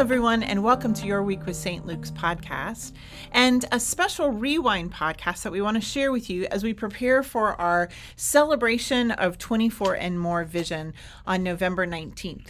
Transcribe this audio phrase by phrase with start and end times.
[0.00, 1.84] everyone, and welcome to Your Week with St.
[1.84, 2.92] Luke's podcast
[3.32, 7.22] and a special rewind podcast that we want to share with you as we prepare
[7.22, 10.94] for our celebration of 24 and more vision
[11.26, 12.46] on November 19th.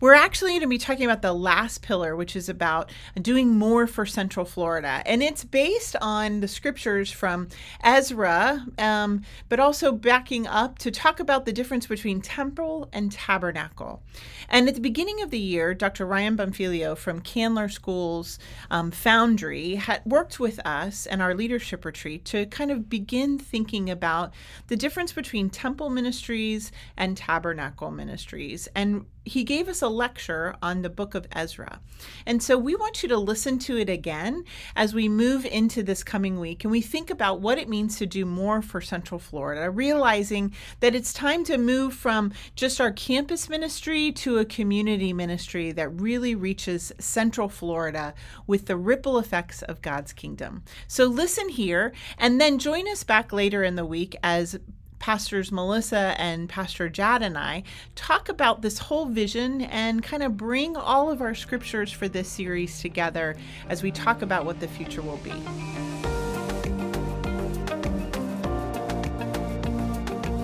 [0.00, 2.90] We're actually going to be talking about the last pillar, which is about
[3.20, 5.02] doing more for Central Florida.
[5.06, 7.48] And it's based on the scriptures from
[7.82, 14.02] Ezra, um, but also backing up to talk about the difference between temple and tabernacle.
[14.48, 16.06] And at the beginning of the year, Dr.
[16.06, 18.38] Ryan Bonfiglio from Candler School's
[18.70, 23.88] um, Foundry had worked with us and our leadership retreat to kind of begin thinking
[23.88, 24.34] about
[24.66, 28.68] the difference between temple ministries and tabernacle ministries.
[28.74, 31.80] And he gave us a lecture on the book of Ezra.
[32.26, 36.02] And so we want you to listen to it again as we move into this
[36.02, 39.70] coming week and we think about what it means to do more for Central Florida,
[39.70, 45.70] realizing that it's time to move from just our campus ministry to a community ministry
[45.72, 48.14] that really reaches Central Florida
[48.46, 50.64] with the ripple effects of God's kingdom.
[50.88, 54.58] So listen here and then join us back later in the week as
[55.04, 57.62] Pastors Melissa and Pastor Jad and I
[57.94, 62.26] talk about this whole vision and kind of bring all of our scriptures for this
[62.26, 63.36] series together
[63.68, 65.28] as we talk about what the future will be.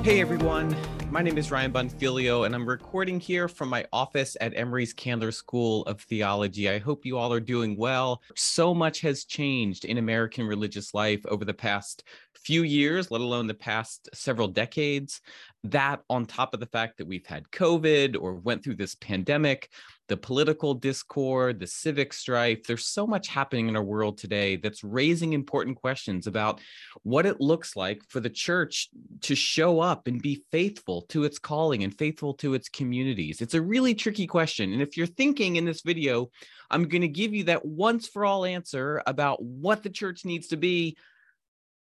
[0.04, 0.76] Hey everyone,
[1.10, 5.32] my name is Ryan Bonfiglio, and I'm recording here from my office at Emory's Candler
[5.32, 6.70] School of Theology.
[6.70, 8.22] I hope you all are doing well.
[8.36, 13.48] So much has changed in American religious life over the past few years, let alone
[13.48, 15.20] the past several decades.
[15.64, 19.68] That, on top of the fact that we've had COVID or went through this pandemic,
[20.10, 24.82] the political discord, the civic strife, there's so much happening in our world today that's
[24.82, 26.60] raising important questions about
[27.04, 28.88] what it looks like for the church
[29.20, 33.40] to show up and be faithful to its calling and faithful to its communities.
[33.40, 34.72] It's a really tricky question.
[34.72, 36.30] And if you're thinking in this video,
[36.72, 40.48] I'm going to give you that once for all answer about what the church needs
[40.48, 40.96] to be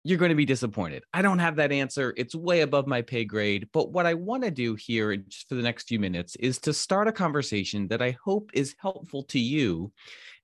[0.05, 1.05] you're going to be disappointed.
[1.15, 2.13] I don't have that answer.
[2.17, 3.69] It's way above my pay grade.
[3.73, 6.73] But what I want to do here just for the next few minutes is to
[6.73, 9.93] start a conversation that I hope is helpful to you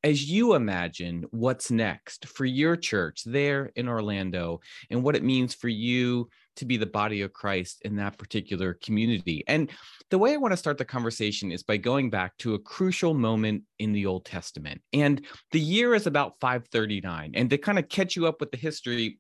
[0.04, 4.60] as you imagine what's next for your church there in Orlando
[4.90, 8.74] and what it means for you to be the body of Christ in that particular
[8.74, 9.42] community.
[9.48, 9.70] And
[10.10, 13.14] the way I want to start the conversation is by going back to a crucial
[13.14, 14.80] moment in the Old Testament.
[14.92, 17.32] And the year is about 539.
[17.34, 19.18] And to kind of catch you up with the history,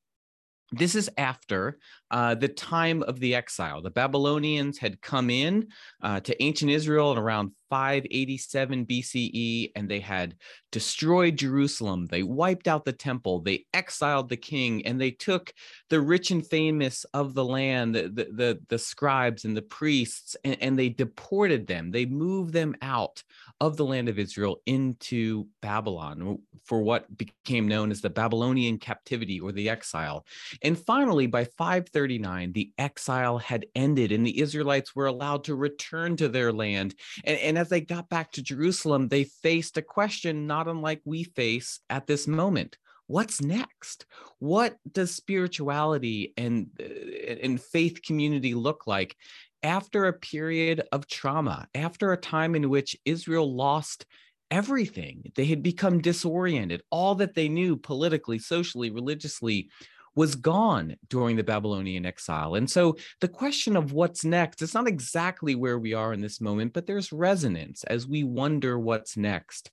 [0.72, 1.78] this is after
[2.10, 3.80] uh, the time of the exile.
[3.80, 5.68] The Babylonians had come in
[6.02, 10.34] uh, to ancient Israel in around 587 BCE, and they had
[10.72, 12.06] destroyed Jerusalem.
[12.06, 13.40] They wiped out the temple.
[13.40, 15.52] They exiled the king, and they took
[15.90, 20.36] the rich and famous of the land, the, the, the, the scribes and the priests,
[20.44, 21.90] and, and they deported them.
[21.90, 23.22] They moved them out
[23.60, 29.40] of the land of Israel into Babylon for what became known as the Babylonian captivity
[29.40, 30.24] or the exile.
[30.62, 36.16] And finally, by 539, the exile had ended and the Israelites were allowed to return
[36.16, 36.94] to their land.
[37.24, 41.24] And, and as they got back to Jerusalem, they faced a question not unlike we
[41.24, 42.76] face at this moment
[43.10, 44.04] what's next
[44.38, 49.16] what does spirituality and uh, and faith community look like
[49.62, 54.06] after a period of trauma, after a time in which Israel lost
[54.50, 55.30] everything.
[55.34, 56.82] They had become disoriented.
[56.90, 59.70] All that they knew politically, socially, religiously
[60.18, 62.56] was gone during the Babylonian exile.
[62.56, 66.40] And so the question of what's next, it's not exactly where we are in this
[66.40, 69.70] moment, but there's resonance as we wonder what's next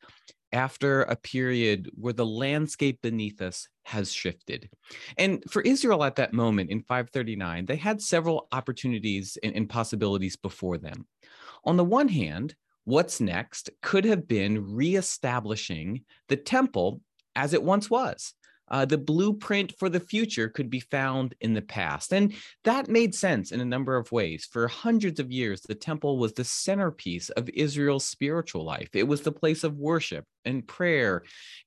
[0.53, 4.69] after a period where the landscape beneath us has shifted.
[5.17, 10.35] And for Israel at that moment in 539, they had several opportunities and, and, possibilities
[10.35, 11.07] before them.
[11.63, 17.01] On the one hand, what's next could have been reestablishing the temple
[17.35, 18.35] as it once was
[18.67, 22.13] uh, the blueprint for the future could be found in the past.
[22.13, 22.33] And
[22.63, 24.47] that made sense in a number of ways.
[24.51, 28.89] For hundreds of years, the temple was the centerpiece of Israel's spiritual life.
[28.94, 31.23] It was the place of worship and prayer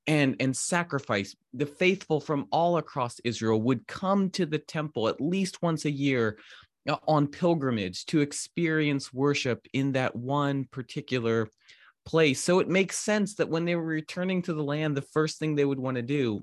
[0.07, 1.37] and, and sacrifice.
[1.55, 5.91] The faithful from all across Israel would come to the temple at least once a
[5.91, 6.39] year
[6.89, 11.49] uh, on pilgrimage to experience worship in that one particular
[12.05, 12.43] place.
[12.43, 15.55] So it makes sense that when they were returning to the land, the first thing
[15.55, 16.43] they would want to do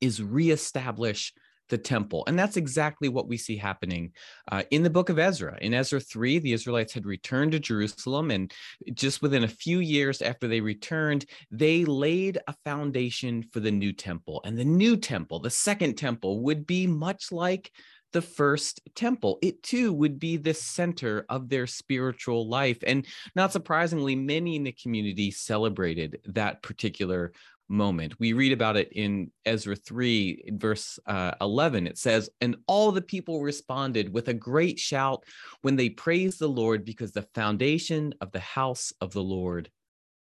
[0.00, 1.32] is reestablish
[1.68, 2.24] the temple.
[2.26, 4.12] And that's exactly what we see happening
[4.50, 5.58] uh, in the book of Ezra.
[5.60, 8.52] In Ezra 3, the Israelites had returned to Jerusalem, and
[8.94, 13.92] just within a few years after they returned, they laid a foundation for the new
[13.92, 14.40] temple.
[14.44, 17.70] And the new temple, the second temple, would be much like
[18.12, 19.38] the first temple.
[19.42, 22.78] It too would be the center of their spiritual life.
[22.86, 23.06] And
[23.36, 27.32] not surprisingly, many in the community celebrated that particular
[27.68, 28.18] moment.
[28.18, 31.86] We read about it in Ezra 3, verse uh, 11.
[31.86, 35.24] It says, And all the people responded with a great shout
[35.62, 39.70] when they praised the Lord because the foundation of the house of the Lord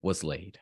[0.02, 0.60] was laid.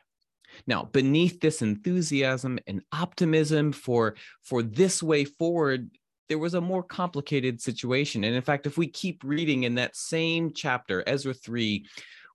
[0.66, 5.90] Now, beneath this enthusiasm and optimism for, for this way forward,
[6.28, 8.24] there was a more complicated situation.
[8.24, 11.84] And in fact, if we keep reading in that same chapter, Ezra 3,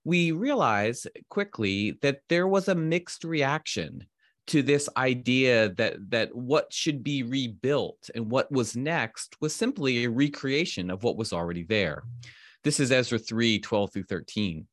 [0.04, 4.06] we realize quickly that there was a mixed reaction
[4.48, 10.04] to this idea that that what should be rebuilt and what was next was simply
[10.04, 12.04] a recreation of what was already there.
[12.64, 14.68] This is Ezra 3 12 through 13.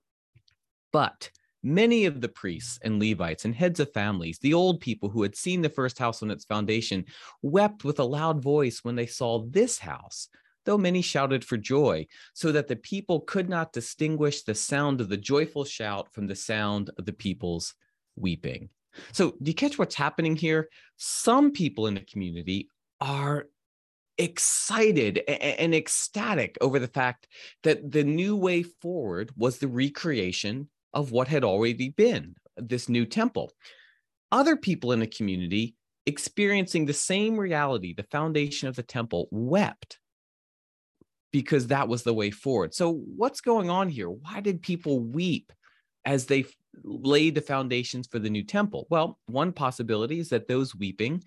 [0.93, 1.31] But
[1.63, 5.37] many of the priests and Levites and heads of families, the old people who had
[5.37, 7.05] seen the first house on its foundation,
[7.41, 10.29] wept with a loud voice when they saw this house,
[10.65, 15.09] though many shouted for joy, so that the people could not distinguish the sound of
[15.09, 17.75] the joyful shout from the sound of the people's
[18.17, 18.69] weeping.
[19.12, 20.69] So, do you catch what's happening here?
[20.97, 22.69] Some people in the community
[23.00, 23.47] are
[24.19, 27.27] excited and ecstatic over the fact
[27.62, 33.06] that the new way forward was the recreation of what had already been this new
[33.06, 33.53] temple.
[34.31, 35.75] Other people in the community
[36.06, 39.99] experiencing the same reality, the foundation of the temple, wept
[41.33, 42.75] because that was the way forward.
[42.75, 44.11] So, what's going on here?
[44.11, 45.53] Why did people weep
[46.05, 46.44] as they
[46.83, 48.87] laid the foundations for the new temple?
[48.91, 51.23] Well, one possibility is that those weeping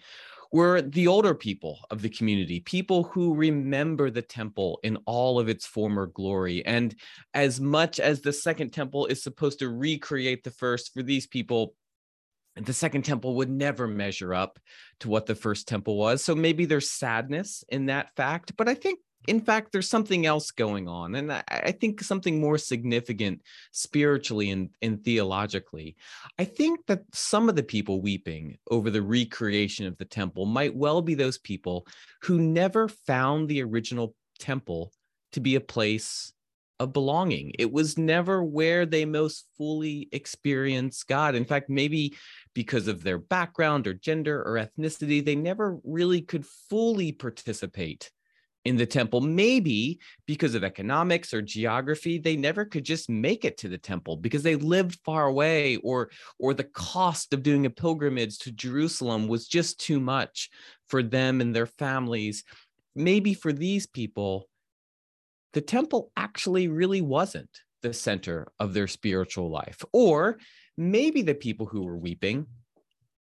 [0.52, 5.50] were the older people of the community, people who remember the temple in all of
[5.50, 6.66] its former glory.
[6.66, 6.96] And
[7.34, 11.76] as much as the second temple is supposed to recreate the first, for these people,
[12.56, 14.60] the second temple would never measure up
[15.02, 16.24] to what the first temple was.
[16.24, 18.56] So maybe there's sadness in that fact.
[18.56, 21.16] But I think in fact, there's something else going on.
[21.16, 23.42] And I, I, think something more significant
[23.72, 25.96] spiritually and, and theologically.
[26.40, 30.76] I think that some of the people weeping over the recreation of the temple might
[30.76, 31.88] well be those people
[32.24, 34.92] who never found the original temple
[35.34, 36.34] to be a place
[36.80, 37.54] of belonging.
[37.58, 41.36] It was never where they most fully experienced God.
[41.36, 42.16] In fact, maybe
[42.54, 48.12] because of their background or gender or ethnicity, they never really could fully participate
[48.66, 49.22] in the temple.
[49.22, 54.18] Maybe because of economics or geography, they never could just make it to the temple
[54.18, 56.10] because they lived far away, or
[56.40, 60.50] or the cost of doing a pilgrimage to Jerusalem was just too much
[60.90, 62.44] for them and their families.
[62.96, 64.50] Maybe for these people,
[65.54, 67.50] the temple actually really wasn't
[67.82, 69.84] the center of their spiritual life.
[69.94, 70.38] Or
[70.78, 72.48] maybe the people who were weeping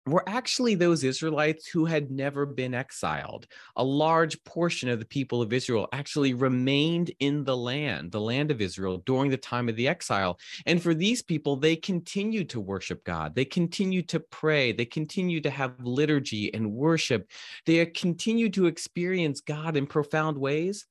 [0.06, 3.48] were actually those Israelites who had never been exiled.
[3.76, 8.52] A large portion of the people of Israel actually remained in the land, the land
[8.52, 10.40] of Israel, during the time of the exile.
[10.68, 13.34] And for these people, they continued to worship God.
[13.34, 14.72] They continued to pray.
[14.72, 17.30] They continued to have liturgy and worship.
[17.66, 20.86] They continued to experience God in profound ways,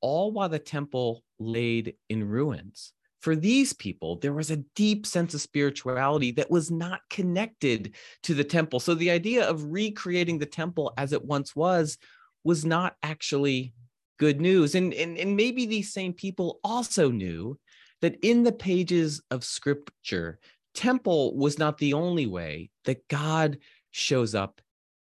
[0.00, 5.34] all while the temple laid in ruins for these people, there was a deep sense
[5.34, 8.80] of spirituality that was not connected to the temple.
[8.80, 11.98] So the idea of recreating the temple as it once was
[12.44, 13.74] was not actually
[14.18, 14.74] good news.
[14.74, 17.58] And, and, and maybe these same people also knew
[18.00, 20.38] that in the pages of scripture,
[20.74, 23.58] temple was not the only way that God
[23.90, 24.62] shows up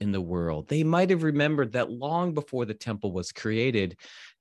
[0.01, 0.69] in the world.
[0.69, 3.97] They might have remembered that long before the temple was created,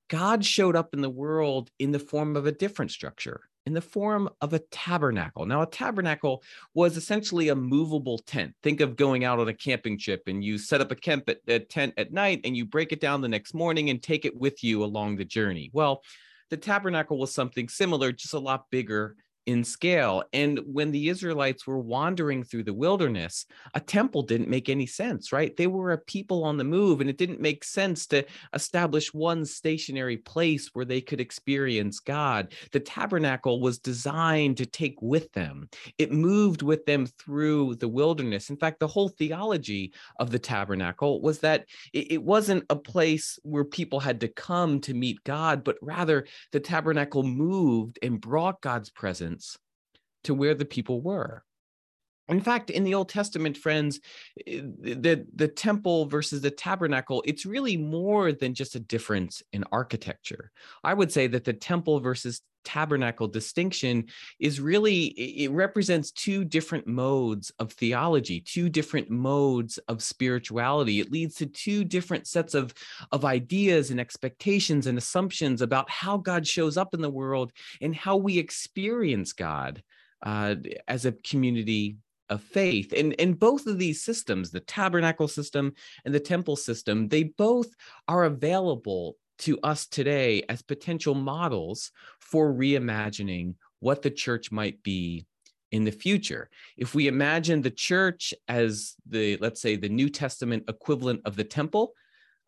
[0.09, 3.81] God showed up in the world in the form of a different structure in the
[3.81, 5.45] form of a tabernacle.
[5.45, 6.41] Now, a tabernacle
[6.73, 8.55] was essentially a movable tent.
[8.63, 11.39] Think of going out on a camping trip and you set up a, camp at,
[11.49, 14.39] a tent at night and you break it down the next morning and take it
[14.39, 15.69] with you along the journey.
[15.73, 16.01] Well,
[16.49, 19.17] the tabernacle was something similar, just a lot bigger
[19.47, 20.23] in scale.
[20.33, 25.31] And when the Israelites were wandering through the wilderness, a temple didn't make any sense,
[25.31, 25.55] right?
[25.55, 29.45] They were a people on the move, and it didn't make sense to establish one
[29.45, 32.53] stationary place where they could experience God.
[32.73, 38.49] The tabernacle was designed to take with them, it moved with them through the wilderness.
[38.49, 43.63] In fact, the whole theology of the tabernacle was that it, wasn't a place where
[43.63, 48.89] people had to come to meet God, but rather the tabernacle moved and brought God's
[48.89, 49.36] presence
[50.23, 51.43] to where the people were.
[52.29, 53.99] In fact, in the Old Testament, friends,
[54.45, 59.63] eh, the, the temple versus the tabernacle, it's really more than just a difference in
[59.71, 60.51] architecture.
[60.83, 64.05] I would say that the temple versus tabernacle distinction
[64.39, 70.99] is really, it represents two different modes of theology, two different modes of spirituality.
[70.99, 72.73] It leads to two different sets of,
[73.13, 77.95] of ideas and expectations and assumptions about how God shows up in the world and
[77.95, 79.81] how we experience God
[80.25, 80.55] uh,
[80.89, 81.95] as a community
[82.29, 82.93] of faith.
[82.95, 85.73] And, and both of these systems, the tabernacle system
[86.05, 87.67] and the temple system, they both
[88.07, 95.25] are available to us today as potential models for reimagining what the church might be
[95.71, 96.49] in the future.
[96.77, 101.43] If we imagine the church as the, let's say, the New Testament equivalent of the
[101.43, 101.93] temple,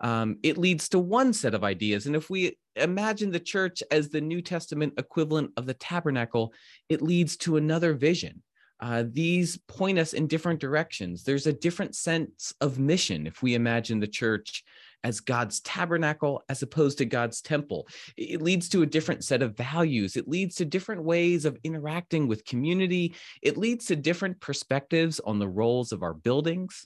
[0.02, 2.06] um, it leads to one set of ideas.
[2.06, 6.54] And if we imagine the church as the New Testament equivalent of the tabernacle,
[6.88, 8.42] it leads to another vision
[8.80, 11.24] uh, these point us in different directions.
[11.24, 14.64] There's a different sense of mission if we imagine the church
[15.04, 17.88] as God's tabernacle as opposed to God's temple.
[18.18, 20.16] It leads to a different set of values.
[20.16, 23.16] It leads to different ways of interacting with community.
[23.42, 26.86] It leads to different perspectives on the roles of our buildings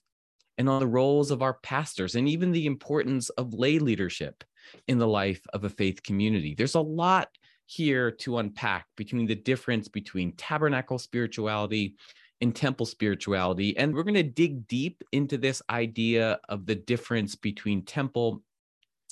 [0.58, 4.44] and on the roles of our pastors and even the importance of lay leadership
[4.88, 6.54] in the life of a faith community.
[6.54, 7.30] There's a lot
[7.74, 11.96] here to unpack between the difference between tabernacle spirituality
[12.42, 13.76] and temple spirituality.
[13.78, 18.44] And we're going to dig deep into this idea of the difference between temple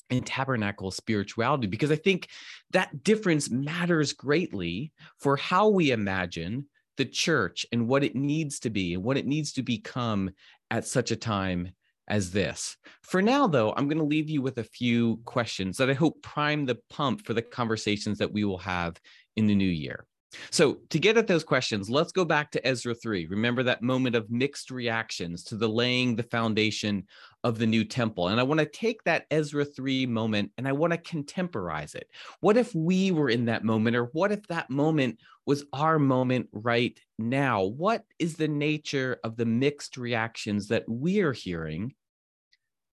[0.09, 2.27] and tabernacle spirituality because I think
[2.71, 6.65] that difference matters greatly for how we imagine
[6.97, 10.29] the church and what it needs to be and what it needs to become
[10.69, 11.71] at such a time
[12.07, 12.77] as this.
[13.03, 16.21] For now, though, I'm going to leave you with a few questions that I hope
[16.21, 18.99] prime the pump for the conversations that we will have
[19.35, 20.05] in the new year.
[20.49, 23.25] So, to get at those questions, let's go back to Ezra 3.
[23.27, 27.05] Remember that moment of mixed reactions to the laying the foundation
[27.43, 28.27] of the new temple.
[28.27, 32.07] And I want to take that Ezra 3 moment and I want to contemporize it.
[32.39, 36.47] What if we were in that moment, or what if that moment was our moment
[36.51, 37.63] right now?
[37.63, 41.93] What is the nature of the mixed reactions that we're hearing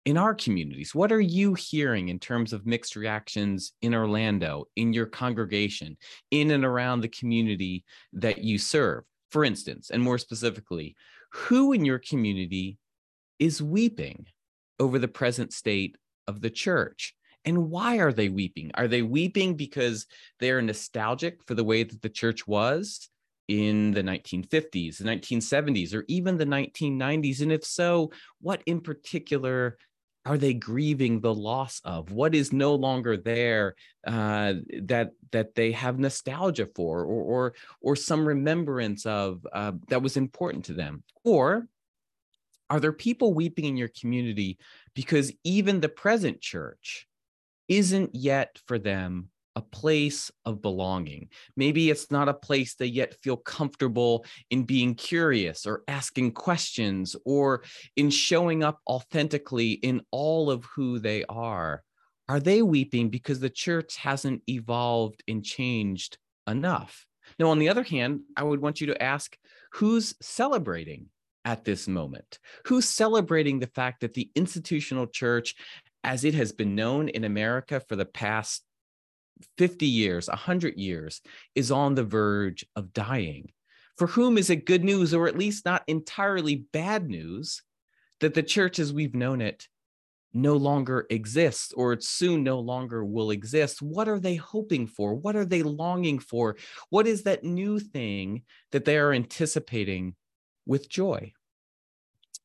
[0.04, 4.94] in our communities what are you hearing in terms of mixed reactions in orlando in
[4.94, 5.98] your congregation
[6.30, 10.96] in and around the community that you serve for instance and more specifically
[11.32, 12.78] who in your community
[13.38, 14.24] is weeping
[14.78, 17.14] over the present state of the church.
[17.44, 18.70] And why are they weeping?
[18.74, 20.06] Are they weeping because
[20.40, 23.08] they're nostalgic for the way that the church was
[23.46, 27.40] in the 1950s, the 1970s, or even the 1990s?
[27.40, 29.78] And if so, what in particular
[30.26, 32.12] are they grieving the loss of?
[32.12, 33.74] What is no longer there
[34.06, 40.02] uh, that that they have nostalgia for or or, or some remembrance of uh, that
[40.02, 41.02] was important to them?
[41.24, 41.66] Or
[42.70, 44.58] are there people weeping in your community
[44.94, 47.06] because even the present church
[47.68, 51.28] isn't yet for them a place of belonging.
[51.56, 57.16] Maybe it's not a place they yet feel comfortable in being curious or asking questions
[57.24, 57.64] or
[57.96, 61.82] in showing up authentically in all of who they are.
[62.28, 67.04] Are they weeping because the church hasn't evolved and changed enough?
[67.38, 69.36] Now, on the other hand, I would want you to ask
[69.72, 71.06] who's celebrating
[71.48, 72.38] at this moment?
[72.66, 75.54] Who's celebrating the fact that the institutional church,
[76.04, 78.62] as it has been known in America for the past
[79.56, 81.22] 50 years, 100 years,
[81.54, 83.50] is on the verge of dying.
[83.96, 87.62] For whom is it good news, or at least not entirely bad news,
[88.20, 89.68] that the church as we've known it
[90.34, 93.80] no longer exists, or it soon no longer will exist?
[93.80, 95.14] What are they hoping for?
[95.14, 96.56] What are they longing for?
[96.90, 100.14] What is that new thing that they are anticipating
[100.66, 101.32] with joy?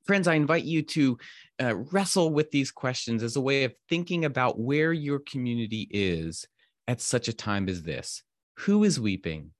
[0.05, 1.17] Friends, I invite you to
[1.61, 6.45] uh, wrestle with these questions as a way of thinking about where your community is
[6.87, 8.23] at such a time as this?
[8.59, 9.51] Who is weeping?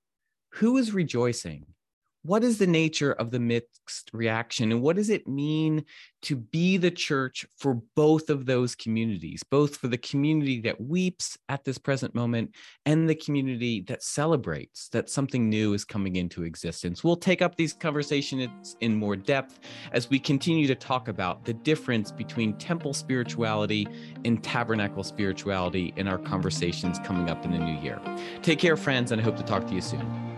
[0.56, 1.66] Who is rejoicing?
[2.24, 4.72] What is the nature of the mixed reaction?
[4.72, 5.84] And what does it mean
[6.24, 11.38] to be the church for both of those communities both for the community that weeps
[11.50, 16.44] at this present moment and the community that celebrates that something new is coming into
[16.44, 17.04] existence?
[17.04, 19.60] We'll take up these conversations in more depth
[19.92, 23.86] as we continue to talk about the difference between temple spirituality
[24.24, 28.00] and tabernacle spirituality in our conversations coming up in the new year.
[28.42, 30.33] Take care friends and i hope to talk to you soon